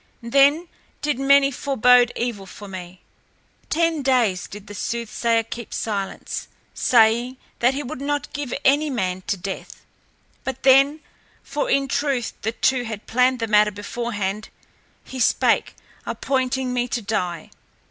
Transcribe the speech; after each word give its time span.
Then 0.23 0.67
did 1.03 1.19
many 1.19 1.51
forbode 1.51 2.11
evil 2.15 2.47
for 2.47 2.67
me. 2.67 3.01
Ten 3.69 4.01
days 4.01 4.47
did 4.47 4.65
the 4.65 4.73
soothsayer 4.73 5.43
keep 5.43 5.75
silence, 5.75 6.47
saying 6.73 7.37
that 7.59 7.75
he 7.75 7.83
would 7.83 8.01
not 8.01 8.33
give 8.33 8.51
any 8.65 8.89
man 8.89 9.21
to 9.27 9.37
death. 9.37 9.83
But 10.43 10.63
then, 10.63 11.01
for 11.43 11.69
in 11.69 11.87
truth 11.87 12.33
the 12.41 12.51
two 12.51 12.81
had 12.83 13.05
planned 13.05 13.37
the 13.37 13.45
matter 13.47 13.69
beforehand, 13.69 14.49
he 15.03 15.19
spake, 15.19 15.75
appointing 16.03 16.73
me 16.73 16.87
to 16.87 17.03
die. 17.03 17.51